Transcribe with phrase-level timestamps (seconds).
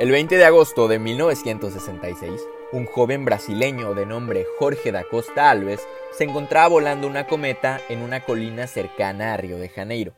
[0.00, 2.40] El 20 de agosto de 1966,
[2.72, 8.00] un joven brasileño de nombre Jorge da Costa Alves se encontraba volando una cometa en
[8.00, 10.14] una colina cercana a Río de Janeiro.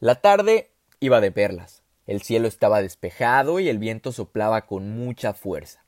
[0.00, 5.32] La tarde iba de perlas, el cielo estaba despejado y el viento soplaba con mucha
[5.32, 5.84] fuerza.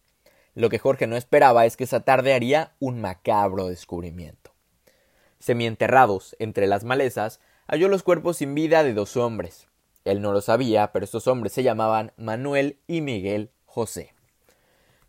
[0.54, 4.52] Lo que Jorge no esperaba es que esa tarde haría un macabro descubrimiento.
[5.38, 9.68] Semienterrados entre las malezas, halló los cuerpos sin vida de dos hombres,
[10.06, 14.14] él no lo sabía, pero estos hombres se llamaban Manuel y Miguel José.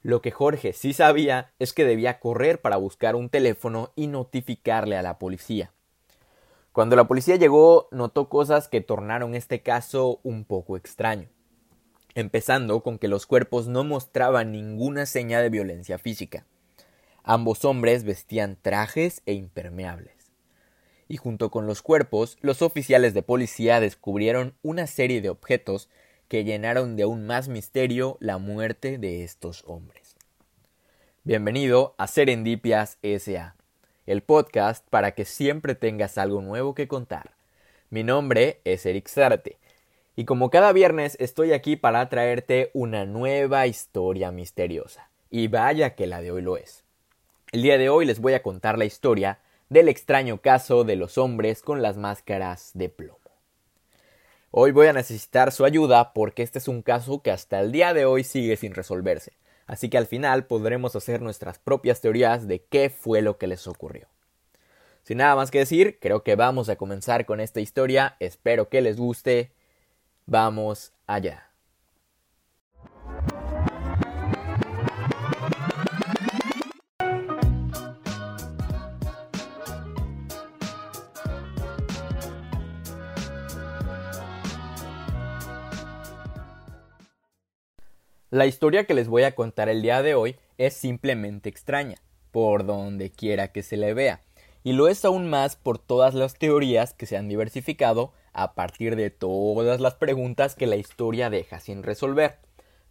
[0.01, 4.97] Lo que Jorge sí sabía es que debía correr para buscar un teléfono y notificarle
[4.97, 5.71] a la policía.
[6.77, 11.27] Cuando la policía llegó, notó cosas que tornaron este caso un poco extraño.
[12.13, 16.45] Empezando con que los cuerpos no mostraban ninguna seña de violencia física.
[17.23, 20.13] Ambos hombres vestían trajes e impermeables
[21.07, 25.89] y junto con los cuerpos, los oficiales de policía descubrieron una serie de objetos
[26.27, 30.15] que llenaron de aún más misterio la muerte de estos hombres.
[31.23, 33.55] Bienvenido a Serendipias SA,
[34.07, 37.31] el podcast para que siempre tengas algo nuevo que contar.
[37.89, 39.57] Mi nombre es Eric Zarte,
[40.15, 45.09] y como cada viernes estoy aquí para traerte una nueva historia misteriosa.
[45.29, 46.83] Y vaya que la de hoy lo es.
[47.51, 51.17] El día de hoy les voy a contar la historia del extraño caso de los
[51.17, 53.19] hombres con las máscaras de plomo.
[54.51, 57.93] Hoy voy a necesitar su ayuda porque este es un caso que hasta el día
[57.93, 59.33] de hoy sigue sin resolverse,
[59.67, 63.67] así que al final podremos hacer nuestras propias teorías de qué fue lo que les
[63.67, 64.07] ocurrió.
[65.03, 68.81] Sin nada más que decir, creo que vamos a comenzar con esta historia, espero que
[68.81, 69.51] les guste,
[70.25, 71.46] vamos allá.
[88.29, 91.95] La historia que les voy a contar el día de hoy es simplemente extraña,
[92.31, 94.19] por donde quiera que se le vea,
[94.65, 98.97] y lo es aún más por todas las teorías que se han diversificado a partir
[98.97, 102.39] de todas las preguntas que la historia deja sin resolver.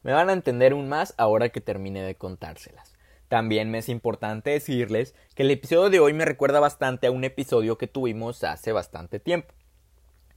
[0.02, 2.94] Me van a entender aún más ahora que termine de contárselas.
[3.28, 7.24] También me es importante decirles que el episodio de hoy me recuerda bastante a un
[7.24, 9.52] episodio que tuvimos hace bastante tiempo.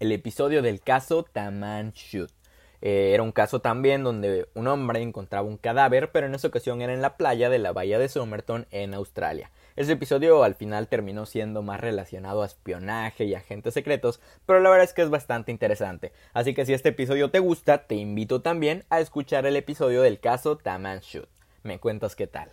[0.01, 2.38] El episodio del caso Taman Shoot.
[2.81, 6.81] Eh, era un caso también donde un hombre encontraba un cadáver, pero en esa ocasión
[6.81, 9.51] era en la playa de la bahía de Somerton en Australia.
[9.75, 14.69] Ese episodio al final terminó siendo más relacionado a espionaje y agentes secretos, pero la
[14.69, 16.11] verdad es que es bastante interesante.
[16.33, 20.19] Así que si este episodio te gusta, te invito también a escuchar el episodio del
[20.19, 21.29] caso Taman Shoot.
[21.63, 22.49] Me cuentas qué tal.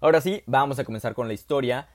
[0.00, 1.88] Ahora sí, vamos a comenzar con la historia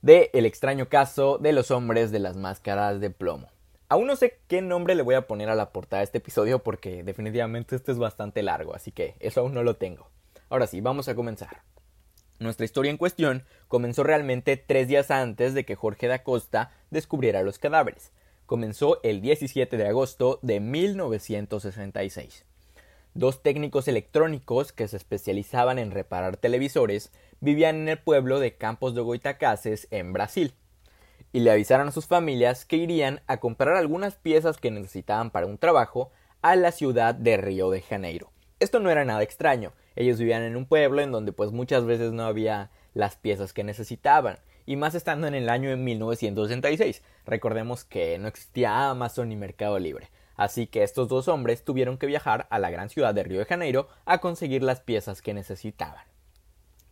[0.00, 3.48] de el extraño caso de los hombres de las máscaras de plomo.
[3.88, 6.62] Aún no sé qué nombre le voy a poner a la portada de este episodio
[6.62, 10.08] porque definitivamente este es bastante largo, así que eso aún no lo tengo.
[10.48, 11.62] Ahora sí, vamos a comenzar.
[12.38, 17.42] Nuestra historia en cuestión comenzó realmente tres días antes de que Jorge da Costa descubriera
[17.42, 18.10] los cadáveres.
[18.46, 22.46] Comenzó el 17 de agosto de 1966.
[23.12, 28.94] Dos técnicos electrónicos que se especializaban en reparar televisores vivían en el pueblo de Campos
[28.94, 30.54] de Goitacases, en Brasil
[31.34, 35.46] y le avisaron a sus familias que irían a comprar algunas piezas que necesitaban para
[35.46, 36.12] un trabajo
[36.42, 38.30] a la ciudad de Río de Janeiro.
[38.60, 42.12] Esto no era nada extraño, ellos vivían en un pueblo en donde pues muchas veces
[42.12, 47.02] no había las piezas que necesitaban, y más estando en el año de 1966.
[47.26, 52.06] Recordemos que no existía Amazon ni Mercado Libre, así que estos dos hombres tuvieron que
[52.06, 56.04] viajar a la gran ciudad de Río de Janeiro a conseguir las piezas que necesitaban.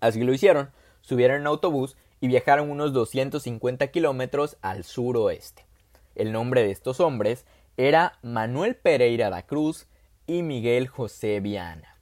[0.00, 5.66] Así lo hicieron, subieron en autobús y viajaron unos 250 kilómetros al suroeste.
[6.14, 7.44] El nombre de estos hombres
[7.76, 9.88] era Manuel Pereira da Cruz
[10.28, 11.98] y Miguel José Viana.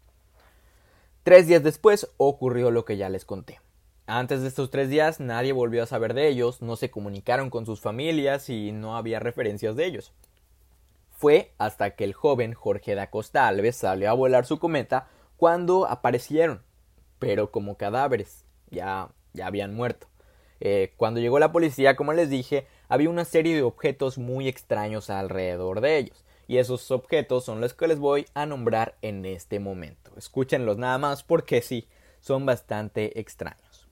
[1.23, 3.61] Tres días después ocurrió lo que ya les conté.
[4.07, 7.65] Antes de estos tres días nadie volvió a saber de ellos, no se comunicaron con
[7.65, 10.13] sus familias y no había referencias de ellos.
[11.13, 15.09] Fue hasta que el joven Jorge da Costa Alves salió a volar su cometa
[15.39, 16.63] cuando aparecieron,
[17.19, 20.09] pero como cadáveres, ya, ya habían muerto.
[20.61, 25.11] Eh, cuando llegó la policía, como les dije, había una serie de objetos muy extraños
[25.11, 26.25] alrededor de ellos.
[26.47, 30.11] Y esos objetos son los que les voy a nombrar en este momento.
[30.17, 31.87] Escúchenlos nada más porque sí,
[32.21, 33.89] son bastante extraños.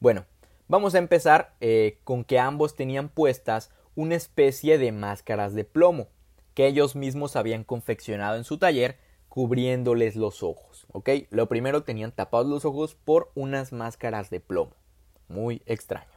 [0.00, 0.24] Bueno,
[0.68, 6.08] vamos a empezar eh, con que ambos tenían puestas una especie de máscaras de plomo,
[6.54, 8.96] que ellos mismos habían confeccionado en su taller
[9.28, 11.10] cubriéndoles los ojos, ¿ok?
[11.30, 14.72] Lo primero tenían tapados los ojos por unas máscaras de plomo.
[15.28, 16.10] Muy extraño.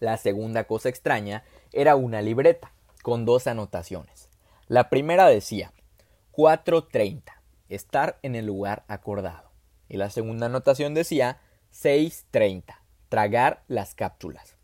[0.00, 2.72] La segunda cosa extraña era una libreta
[3.02, 4.28] con dos anotaciones.
[4.66, 5.72] La primera decía
[6.32, 7.22] 4.30,
[7.68, 9.50] estar en el lugar acordado.
[9.88, 11.40] Y la segunda anotación decía
[11.72, 12.76] 6.30,
[13.08, 14.56] tragar las cápsulas.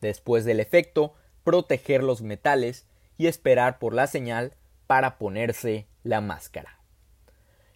[0.00, 1.14] Después del efecto,
[1.44, 2.86] proteger los metales
[3.18, 4.54] y esperar por la señal
[4.86, 6.80] para ponerse la máscara.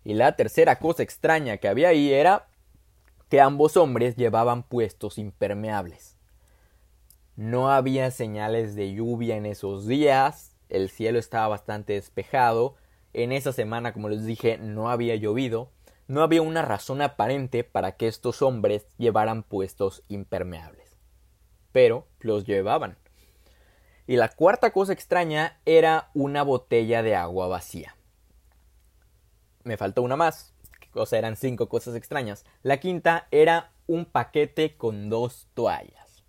[0.04, 2.46] Y la tercera cosa extraña que había ahí era
[3.34, 6.16] que ambos hombres llevaban puestos impermeables.
[7.34, 12.76] No había señales de lluvia en esos días, el cielo estaba bastante despejado,
[13.12, 15.72] en esa semana, como les dije, no había llovido,
[16.06, 20.96] no había una razón aparente para que estos hombres llevaran puestos impermeables.
[21.72, 22.98] Pero los llevaban.
[24.06, 27.96] Y la cuarta cosa extraña era una botella de agua vacía.
[29.64, 30.53] Me faltó una más,
[30.94, 32.44] o sea, eran cinco cosas extrañas.
[32.62, 36.24] La quinta era un paquete con dos toallas.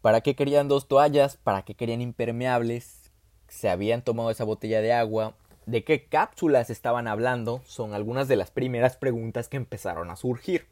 [0.00, 1.36] ¿Para qué querían dos toallas?
[1.36, 3.12] ¿Para qué querían impermeables?
[3.48, 5.34] ¿Se habían tomado esa botella de agua?
[5.66, 7.62] ¿De qué cápsulas estaban hablando?
[7.66, 10.66] Son algunas de las primeras preguntas que empezaron a surgir.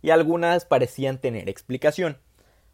[0.00, 2.18] Y algunas parecían tener explicación.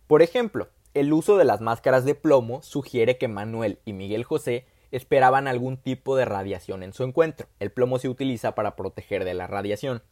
[0.06, 4.66] Por ejemplo, el uso de las máscaras de plomo sugiere que Manuel y Miguel José
[4.90, 7.49] esperaban algún tipo de radiación en su encuentro.
[7.61, 10.02] El plomo se utiliza para proteger de la radiación.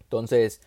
[0.00, 0.60] Entonces,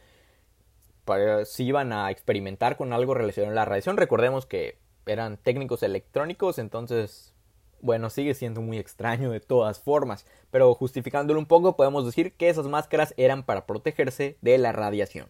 [1.45, 6.59] si iban a experimentar con algo relacionado a la radiación, recordemos que eran técnicos electrónicos,
[6.59, 7.33] entonces,
[7.81, 12.49] bueno, sigue siendo muy extraño de todas formas, pero justificándolo un poco, podemos decir que
[12.49, 15.27] esas máscaras eran para protegerse de la radiación.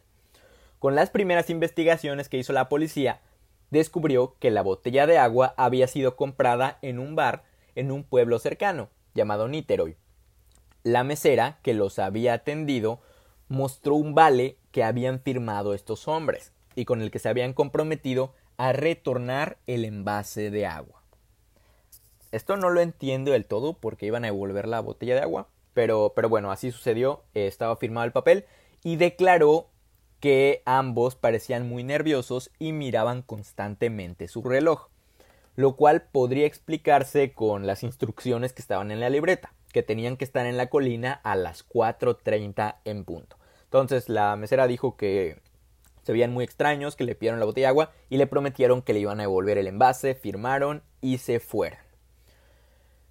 [0.78, 3.22] Con las primeras investigaciones que hizo la policía,
[3.70, 7.44] descubrió que la botella de agua había sido comprada en un bar
[7.76, 9.98] en un pueblo cercano, llamado Niterói.
[10.84, 13.02] La mesera que los había atendido
[13.48, 18.34] mostró un vale que habían firmado estos hombres y con el que se habían comprometido
[18.58, 21.02] a retornar el envase de agua.
[22.32, 26.14] Esto no lo entiendo del todo porque iban a devolver la botella de agua, pero,
[26.16, 28.46] pero bueno, así sucedió, estaba firmado el papel
[28.84, 29.68] y declaró
[30.22, 34.91] que ambos parecían muy nerviosos y miraban constantemente su reloj,
[35.56, 40.26] lo cual podría explicarse con las instrucciones que estaban en la libreta, que tenían que
[40.26, 43.38] estar en la colina a las 4.30 en punto.
[43.64, 45.40] Entonces la mesera dijo que
[46.04, 48.94] se veían muy extraños, que le pidieron la botella de agua y le prometieron que
[48.94, 51.80] le iban a devolver el envase, firmaron y se fueron.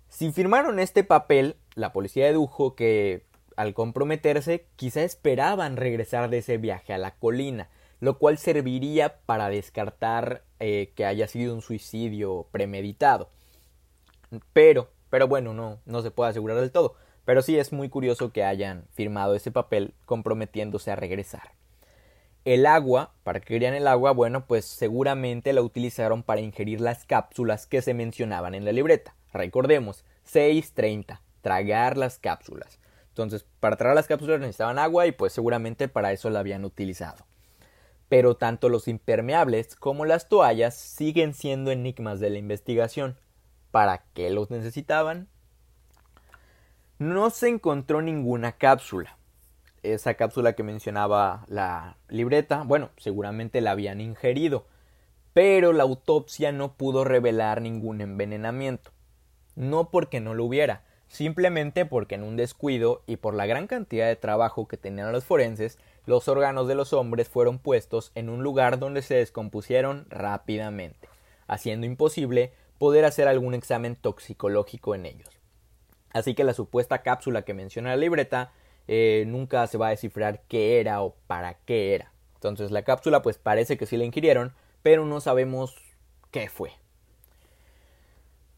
[0.09, 6.57] Si firmaron este papel, la policía dedujo que al comprometerse, quizá esperaban regresar de ese
[6.57, 7.69] viaje a la colina,
[8.01, 13.31] lo cual serviría para descartar eh, que haya sido un suicidio premeditado.
[14.53, 16.95] Pero, pero bueno, no, no se puede asegurar del todo.
[17.25, 21.53] Pero sí es muy curioso que hayan firmado ese papel comprometiéndose a regresar.
[22.45, 24.13] El agua, ¿para qué querían el agua?
[24.13, 29.15] Bueno, pues seguramente la utilizaron para ingerir las cápsulas que se mencionaban en la libreta.
[29.33, 32.79] Recordemos, 6.30, tragar las cápsulas.
[33.09, 37.27] Entonces, para traer las cápsulas necesitaban agua y pues seguramente para eso la habían utilizado.
[38.11, 43.17] Pero tanto los impermeables como las toallas siguen siendo enigmas de la investigación.
[43.71, 45.29] ¿Para qué los necesitaban?
[46.99, 49.17] No se encontró ninguna cápsula.
[49.83, 54.67] Esa cápsula que mencionaba la libreta, bueno, seguramente la habían ingerido,
[55.33, 58.91] pero la autopsia no pudo revelar ningún envenenamiento.
[59.55, 64.09] No porque no lo hubiera, simplemente porque en un descuido y por la gran cantidad
[64.09, 68.43] de trabajo que tenían los forenses, los órganos de los hombres fueron puestos en un
[68.43, 71.09] lugar donde se descompusieron rápidamente,
[71.47, 75.29] haciendo imposible poder hacer algún examen toxicológico en ellos.
[76.13, 78.53] Así que la supuesta cápsula que menciona la libreta
[78.89, 82.13] eh, nunca se va a descifrar qué era o para qué era.
[82.35, 85.77] Entonces la cápsula pues parece que sí la ingirieron, pero no sabemos
[86.31, 86.73] qué fue.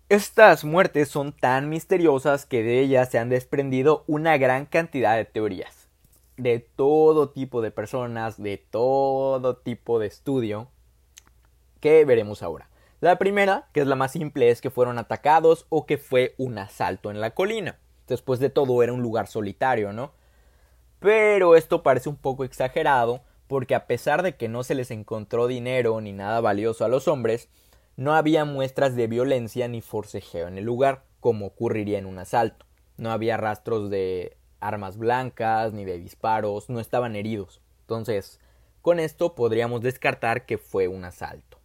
[0.09, 5.25] Estas muertes son tan misteriosas que de ellas se han desprendido una gran cantidad de
[5.25, 5.82] teorías.
[6.37, 10.69] De todo tipo de personas, de todo tipo de estudio,
[11.81, 12.69] que veremos ahora.
[13.01, 16.57] La primera, que es la más simple, es que fueron atacados o que fue un
[16.59, 17.79] asalto en la colina.
[18.07, 20.13] Después de todo era un lugar solitario, ¿no?
[21.01, 25.49] Pero esto parece un poco exagerado, porque a pesar de que no se les encontró
[25.49, 27.49] dinero ni nada valioso a los hombres,
[27.97, 32.67] no había muestras de violencia ni forcejeo en el lugar, como ocurriría en un asalto.
[32.97, 37.61] No había rastros de armas blancas ni de disparos, no estaban heridos.
[37.83, 38.41] Entonces,
[38.81, 41.59] con esto podríamos descartar que fue un asalto.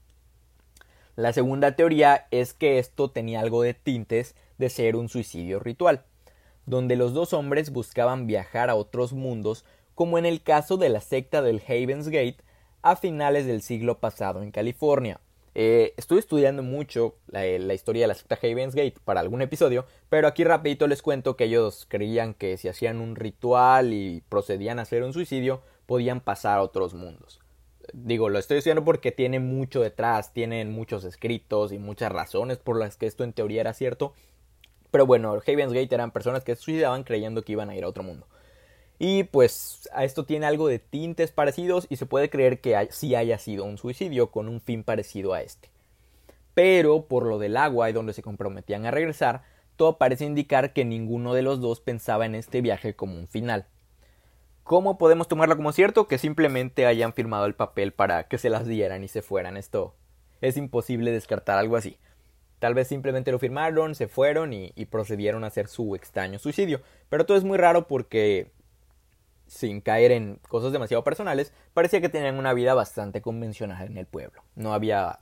[1.15, 6.03] La segunda teoría es que esto tenía algo de tintes de ser un suicidio ritual,
[6.65, 11.01] donde los dos hombres buscaban viajar a otros mundos, como en el caso de la
[11.01, 12.37] secta del Havens Gate
[12.83, 15.19] a finales del siglo pasado en California.
[15.59, 19.87] Eh, estoy estudiando mucho la, la, historia de la secta Havens Gate para algún episodio,
[20.07, 24.77] pero aquí rapidito les cuento que ellos creían que si hacían un ritual y procedían
[24.77, 27.39] a hacer un suicidio, podían pasar a otros mundos
[27.93, 32.77] digo, lo estoy diciendo porque tiene mucho detrás, tienen muchos escritos y muchas razones por
[32.77, 34.13] las que esto en teoría era cierto.
[34.91, 37.89] Pero bueno, Haven's Gate eran personas que se suicidaban creyendo que iban a ir a
[37.89, 38.27] otro mundo.
[38.99, 43.15] Y pues a esto tiene algo de tintes parecidos y se puede creer que sí
[43.15, 45.69] haya sido un suicidio con un fin parecido a este.
[46.53, 49.43] Pero por lo del agua y donde se comprometían a regresar,
[49.75, 53.67] todo parece indicar que ninguno de los dos pensaba en este viaje como un final.
[54.63, 56.07] ¿Cómo podemos tomarlo como cierto?
[56.07, 59.55] Que simplemente hayan firmado el papel para que se las dieran y se fueran.
[59.55, 59.95] Esto
[60.41, 61.97] es imposible descartar algo así.
[62.59, 66.81] Tal vez simplemente lo firmaron, se fueron y, procedieron a hacer su extraño suicidio.
[67.07, 68.51] Pero todo es muy raro porque,
[69.47, 74.05] sin caer en cosas demasiado personales, parecía que tenían una vida bastante convencional en el
[74.05, 74.43] pueblo.
[74.55, 75.19] No había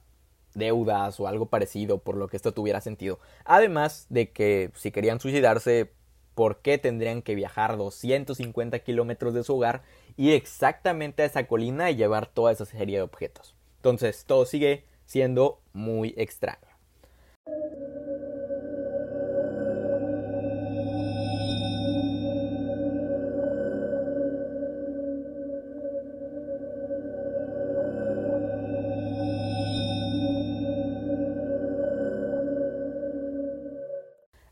[0.53, 3.19] deudas o algo parecido por lo que esto tuviera sentido.
[3.43, 5.91] Además de que si querían suicidarse
[6.33, 9.83] por qué tendrían que viajar 250 kilómetros de su hogar,
[10.17, 13.55] ir exactamente a esa colina y llevar toda esa serie de objetos.
[13.77, 16.64] Entonces todo sigue siendo muy extraño.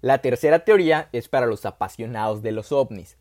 [0.04, 3.16] La tercera teoría es para los apasionados de los ovnis.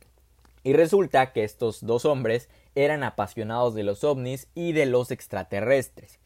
[0.64, 6.18] Y resulta que estos dos hombres eran apasionados de los ovnis y de los extraterrestres.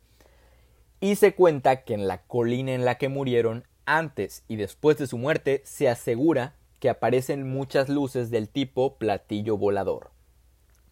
[0.99, 5.07] Y se cuenta que en la colina en la que murieron, antes y después de
[5.07, 10.11] su muerte, se asegura que aparecen muchas luces del tipo platillo volador.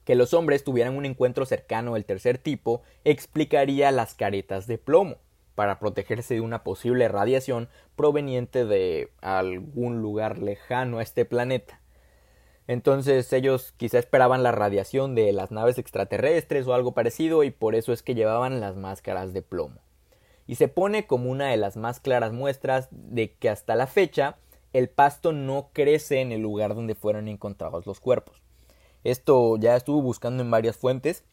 [0.05, 5.17] Que los hombres tuvieran un encuentro cercano del tercer tipo explicaría las caretas de plomo,
[5.55, 11.81] para protegerse de una posible radiación proveniente de algún lugar lejano a este planeta.
[12.67, 17.75] Entonces ellos quizá esperaban la radiación de las naves extraterrestres o algo parecido y por
[17.75, 19.81] eso es que llevaban las máscaras de plomo.
[20.47, 24.37] Y se pone como una de las más claras muestras de que hasta la fecha
[24.73, 28.43] el pasto no crece en el lugar donde fueron encontrados los cuerpos.
[29.05, 31.25] Esto ya estuve buscando en varias fuentes,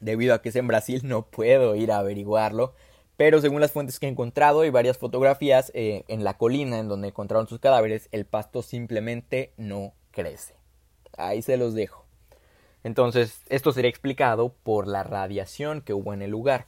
[0.00, 2.74] debido a que es en Brasil no puedo ir a averiguarlo,
[3.16, 6.88] pero según las fuentes que he encontrado y varias fotografías eh, en la colina en
[6.88, 10.54] donde encontraron sus cadáveres, el pasto simplemente no crece.
[11.16, 12.04] Ahí se los dejo.
[12.84, 16.66] Entonces, esto sería explicado por la radiación que hubo en el lugar.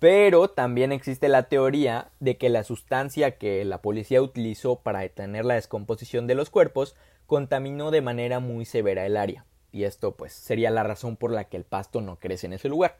[0.00, 5.44] Pero también existe la teoría de que la sustancia que la policía utilizó para detener
[5.44, 9.44] la descomposición de los cuerpos contaminó de manera muy severa el área.
[9.70, 12.68] Y esto pues sería la razón por la que el pasto no crece en ese
[12.68, 12.98] lugar.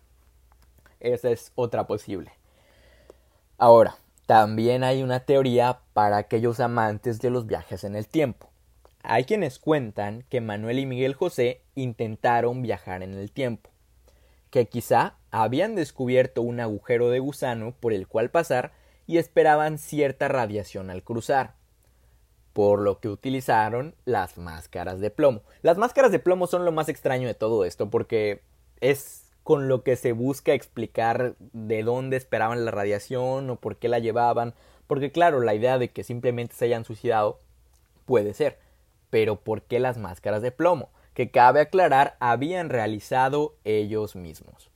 [1.00, 2.32] Esa es otra posible.
[3.56, 3.96] Ahora,
[4.26, 8.50] también hay una teoría para aquellos amantes de los viajes en el tiempo.
[9.02, 13.70] Hay quienes cuentan que Manuel y Miguel José intentaron viajar en el tiempo,
[14.50, 18.72] que quizá habían descubierto un agujero de gusano por el cual pasar
[19.06, 21.54] y esperaban cierta radiación al cruzar,
[22.54, 25.42] por lo que utilizaron las máscaras de plomo.
[25.60, 28.42] Las máscaras de plomo son lo más extraño de todo esto porque
[28.80, 33.88] es con lo que se busca explicar de dónde esperaban la radiación o por qué
[33.88, 34.54] la llevaban,
[34.86, 37.40] porque claro, la idea de que simplemente se hayan suicidado
[38.06, 38.58] puede ser,
[39.10, 40.90] pero ¿por qué las máscaras de plomo?
[41.12, 44.70] Que cabe aclarar habían realizado ellos mismos.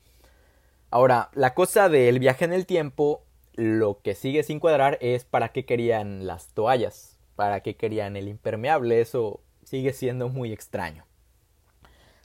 [0.90, 3.22] Ahora, la cosa del viaje en el tiempo,
[3.54, 8.28] lo que sigue sin cuadrar es para qué querían las toallas, para qué querían el
[8.28, 11.07] impermeable, eso sigue siendo muy extraño.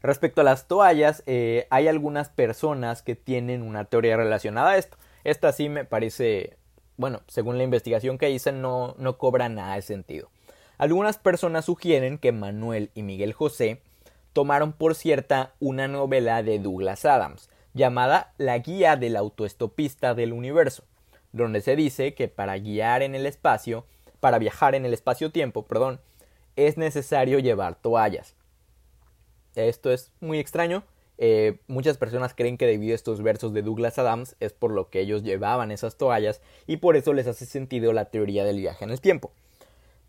[0.04, 4.98] Respecto a las toallas, eh, hay algunas personas que tienen una teoría relacionada a esto.
[5.24, 6.58] Esta sí me parece,
[6.98, 10.30] bueno, según la investigación que hice, no, no cobra nada de sentido.
[10.78, 13.82] Algunas personas sugieren que Manuel y Miguel José
[14.34, 20.84] tomaron por cierta una novela de Douglas Adams llamada La Guía del Autoestopista del Universo,
[21.32, 23.86] donde se dice que para guiar en el espacio,
[24.20, 26.02] para viajar en el espacio-tiempo, perdón,
[26.58, 28.36] es necesario llevar toallas.
[29.56, 30.84] Esto es muy extraño.
[31.18, 34.90] Eh, muchas personas creen que debido a estos versos de Douglas Adams es por lo
[34.90, 38.84] que ellos llevaban esas toallas y por eso les hace sentido la teoría del viaje
[38.84, 39.32] en el tiempo.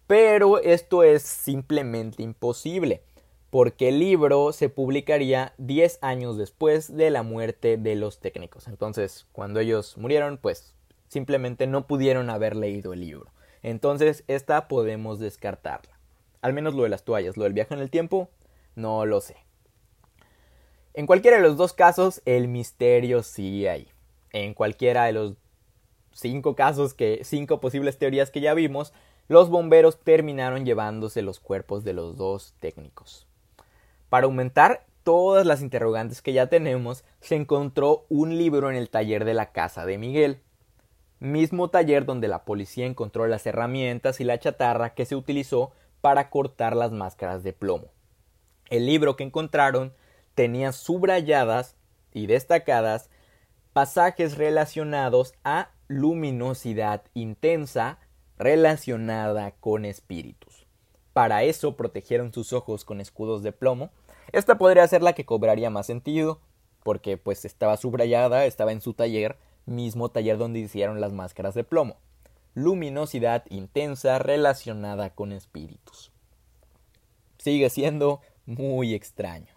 [0.07, 3.03] Pero esto es simplemente imposible,
[3.51, 8.69] porque el libro se publicaría 10 años después de la muerte de los técnicos.
[8.69, 10.75] Entonces, cuando ellos murieron, pues
[11.15, 13.31] Simplemente no pudieron haber leído el libro.
[13.63, 15.97] Entonces, esta podemos descartarla.
[16.43, 18.31] Al menos lo de las toallas, lo del viaje en el tiempo,
[18.75, 19.37] no lo sé.
[20.95, 23.89] En cualquiera de los dos casos, el misterio sigue ahí.
[24.33, 25.35] En cualquiera de los
[26.13, 28.93] cinco casos que, cinco posibles teorías que ya vimos,
[29.27, 33.27] los bomberos terminaron llevándose los cuerpos de los dos técnicos.
[34.09, 39.25] Para aumentar todas las interrogantes que ya tenemos, se encontró un libro en el taller
[39.25, 40.41] de la casa de Miguel.
[41.21, 46.31] Mismo taller donde la policía encontró las herramientas y la chatarra que se utilizó para
[46.31, 47.94] cortar las máscaras de plomo.
[48.71, 49.93] El libro que encontraron
[50.35, 51.77] tenía subrayadas
[52.13, 53.11] y destacadas
[53.73, 57.99] pasajes relacionados a luminosidad intensa
[58.39, 60.67] relacionada con espíritus.
[61.13, 63.91] Para eso protegieron sus ojos con escudos de plomo.
[64.33, 66.41] Esta podría ser la que cobraría más sentido,
[66.83, 71.65] porque pues estaba subrayada, estaba en su taller, mismo taller donde hicieron las máscaras de
[71.65, 71.97] plomo.
[72.55, 76.13] Luminosidad intensa relacionada con espíritus.
[77.39, 79.55] Sigue siendo muy extraño.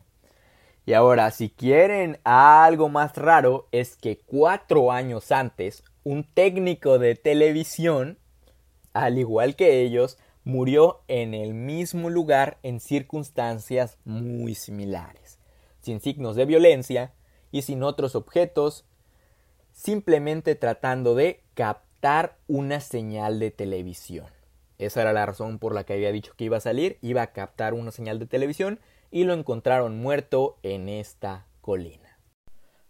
[0.85, 7.15] Y ahora, si quieren algo más raro, es que cuatro años antes, un técnico de
[7.15, 8.17] televisión,
[8.93, 15.39] al igual que ellos, murió en el mismo lugar en circunstancias muy similares,
[15.81, 17.11] sin signos de violencia
[17.51, 18.85] y sin otros objetos,
[19.73, 24.36] simplemente tratando de captar una señal de televisión.
[24.77, 27.33] Esa era la razón por la que había dicho que iba a salir, iba a
[27.33, 28.79] captar una señal de televisión
[29.11, 32.19] y lo encontraron muerto en esta colina.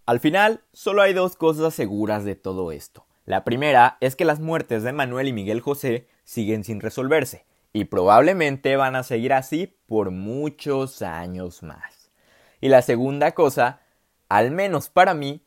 [0.05, 3.05] Al final, solo hay dos cosas seguras de todo esto.
[3.25, 7.85] La primera es que las muertes de Manuel y Miguel José siguen sin resolverse, y
[7.85, 12.11] probablemente van a seguir así por muchos años más.
[12.61, 13.81] Y la segunda cosa,
[14.29, 15.43] al menos para mí,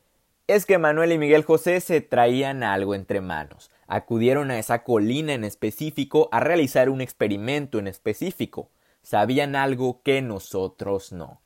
[0.46, 5.34] es que Manuel y Miguel José se traían algo entre manos, acudieron a esa colina
[5.34, 8.70] en específico a realizar un experimento en específico,
[9.02, 11.40] sabían algo que nosotros no.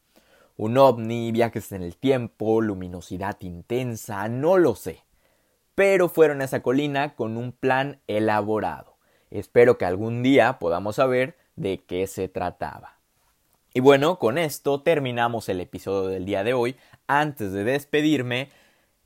[0.57, 5.05] Un ovni, viajes en el tiempo, luminosidad intensa, no lo sé.
[5.75, 8.99] Pero fueron a esa colina con un plan elaborado.
[9.31, 12.99] Espero que algún día podamos saber de qué se trataba.
[13.73, 16.77] Y bueno, con esto terminamos el episodio del día de hoy.
[17.07, 18.51] Antes de despedirme,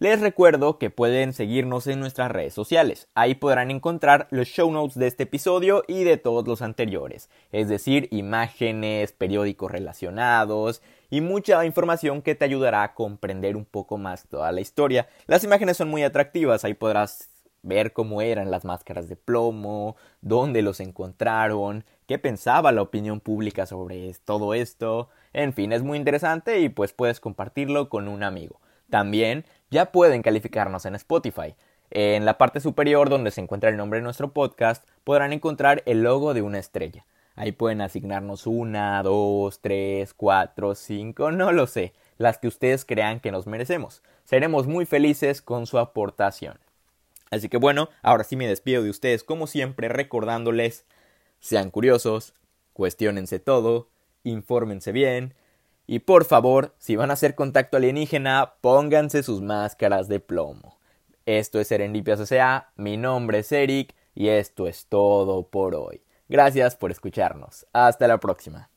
[0.01, 3.09] les recuerdo que pueden seguirnos en nuestras redes sociales.
[3.15, 7.69] Ahí podrán encontrar los show notes de este episodio y de todos los anteriores, es
[7.69, 14.29] decir, imágenes, periódicos relacionados y mucha información que te ayudará a comprender un poco más
[14.29, 15.09] toda la historia.
[15.27, 17.31] Las imágenes son muy atractivas, ahí podrás
[17.63, 23.67] ver cómo eran las máscaras de plomo, dónde los encontraron, qué pensaba la opinión pública
[23.67, 25.09] sobre todo esto.
[25.33, 28.61] En fin, es muy interesante y pues puedes compartirlo con un amigo.
[28.90, 31.55] También ya pueden calificarnos en Spotify.
[31.90, 36.03] En la parte superior donde se encuentra el nombre de nuestro podcast podrán encontrar el
[36.03, 37.07] logo de una estrella.
[37.35, 43.20] Ahí pueden asignarnos una, dos, tres, cuatro, cinco, no lo sé, las que ustedes crean
[43.20, 44.03] que nos merecemos.
[44.24, 46.59] Seremos muy felices con su aportación.
[47.31, 50.85] Así que bueno, ahora sí me despido de ustedes como siempre recordándoles,
[51.40, 52.35] sean curiosos,
[52.72, 53.88] cuestionense todo,
[54.24, 55.35] infórmense bien,
[55.90, 60.79] y por favor, si van a hacer contacto alienígena, pónganse sus máscaras de plomo.
[61.24, 66.03] Esto es Serendipias S.A., mi nombre es Eric y esto es todo por hoy.
[66.29, 67.66] Gracias por escucharnos.
[67.72, 68.68] Hasta la próxima.